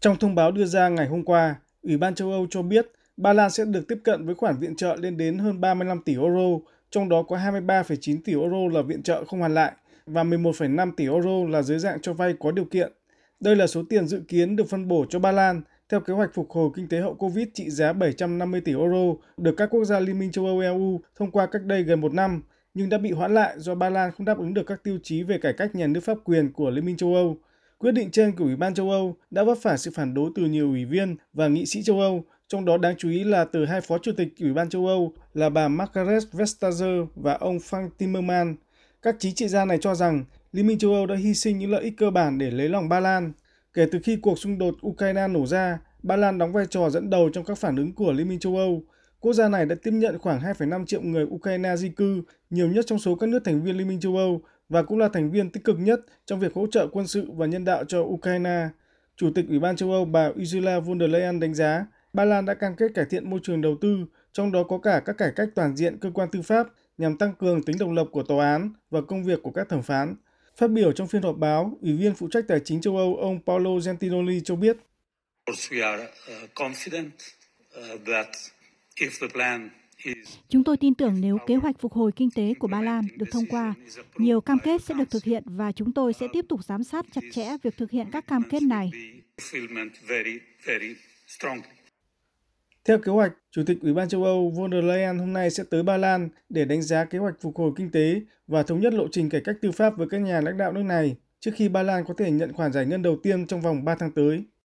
[0.00, 3.32] Trong thông báo đưa ra ngày hôm qua, Ủy ban châu Âu cho biết Ba
[3.32, 6.58] Lan sẽ được tiếp cận với khoản viện trợ lên đến hơn 35 tỷ euro,
[6.90, 9.72] trong đó có 23,9 tỷ euro là viện trợ không hoàn lại
[10.06, 12.92] và 11,5 tỷ euro là dưới dạng cho vay có điều kiện.
[13.40, 16.34] Đây là số tiền dự kiến được phân bổ cho Ba Lan theo kế hoạch
[16.34, 20.00] phục hồi kinh tế hậu Covid trị giá 750 tỷ euro được các quốc gia
[20.00, 22.42] Liên minh châu Âu EU thông qua cách đây gần một năm,
[22.74, 25.22] nhưng đã bị hoãn lại do Ba Lan không đáp ứng được các tiêu chí
[25.22, 27.36] về cải cách nhà nước pháp quyền của Liên minh châu Âu.
[27.78, 30.44] Quyết định trên của Ủy ban châu Âu đã vấp phải sự phản đối từ
[30.44, 33.64] nhiều ủy viên và nghị sĩ châu Âu, trong đó đáng chú ý là từ
[33.64, 37.88] hai phó chủ tịch Ủy ban châu Âu là bà Margaret Vestager và ông Frank
[37.98, 38.56] Timmermans.
[39.02, 41.70] Các chính trị gia này cho rằng Liên minh châu Âu đã hy sinh những
[41.70, 43.32] lợi ích cơ bản để lấy lòng Ba Lan.
[43.74, 47.10] Kể từ khi cuộc xung đột Ukraine nổ ra, Ba Lan đóng vai trò dẫn
[47.10, 48.82] đầu trong các phản ứng của Liên minh châu Âu.
[49.20, 52.84] Quốc gia này đã tiếp nhận khoảng 2,5 triệu người Ukraine di cư, nhiều nhất
[52.88, 55.50] trong số các nước thành viên Liên minh châu Âu và cũng là thành viên
[55.50, 58.68] tích cực nhất trong việc hỗ trợ quân sự và nhân đạo cho Ukraine.
[59.16, 62.44] Chủ tịch Ủy ban châu Âu bà Ursula von der Leyen đánh giá Ba Lan
[62.44, 65.32] đã cam kết cải thiện môi trường đầu tư, trong đó có cả các cải
[65.36, 66.66] cách toàn diện cơ quan tư pháp
[66.98, 69.82] nhằm tăng cường tính độc lập của tòa án và công việc của các thẩm
[69.82, 70.14] phán.
[70.56, 73.38] Phát biểu trong phiên họp báo, Ủy viên phụ trách tài chính châu Âu ông
[73.46, 74.76] Paolo Gentiloni cho biết.
[80.48, 83.26] Chúng tôi tin tưởng nếu kế hoạch phục hồi kinh tế của Ba Lan được
[83.32, 83.74] thông qua,
[84.16, 87.06] nhiều cam kết sẽ được thực hiện và chúng tôi sẽ tiếp tục giám sát
[87.12, 88.90] chặt chẽ việc thực hiện các cam kết này.
[92.84, 95.64] Theo kế hoạch, Chủ tịch Ủy ban châu Âu von der Leyen hôm nay sẽ
[95.70, 98.94] tới Ba Lan để đánh giá kế hoạch phục hồi kinh tế và thống nhất
[98.94, 101.68] lộ trình cải cách tư pháp với các nhà lãnh đạo nước này trước khi
[101.68, 104.44] Ba Lan có thể nhận khoản giải ngân đầu tiên trong vòng 3 tháng tới.